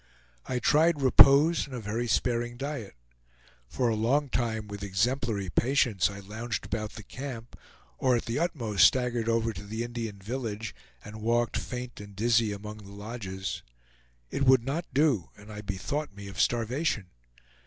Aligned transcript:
I 0.47 0.57
tried 0.57 0.99
repose 0.99 1.67
and 1.67 1.75
a 1.75 1.79
very 1.79 2.07
sparing 2.07 2.57
diet. 2.57 2.95
For 3.67 3.87
a 3.87 3.93
long 3.95 4.29
time, 4.29 4.67
with 4.67 4.81
exemplary 4.81 5.51
patience, 5.51 6.09
I 6.09 6.21
lounged 6.21 6.65
about 6.65 6.93
the 6.93 7.03
camp, 7.03 7.55
or 7.99 8.15
at 8.15 8.25
the 8.25 8.39
utmost 8.39 8.87
staggered 8.87 9.29
over 9.29 9.53
to 9.53 9.63
the 9.63 9.83
Indian 9.83 10.17
village, 10.17 10.73
and 11.05 11.21
walked 11.21 11.55
faint 11.55 12.01
and 12.01 12.15
dizzy 12.15 12.51
among 12.51 12.77
the 12.77 12.89
lodges. 12.91 13.61
It 14.31 14.41
would 14.43 14.65
not 14.65 14.91
do, 14.91 15.29
and 15.37 15.51
I 15.51 15.61
bethought 15.61 16.15
me 16.15 16.27
of 16.29 16.41
starvation. 16.41 17.11